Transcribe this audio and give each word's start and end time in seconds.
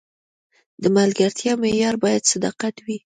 د 0.81 0.83
ملګرتیا 0.97 1.53
معیار 1.61 1.95
باید 2.03 2.29
صداقت 2.31 2.75
وي. 2.85 2.97